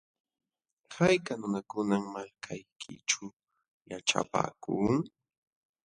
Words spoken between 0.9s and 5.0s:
¿Hayka nunakunam malkaykićhu yaćhapaakun?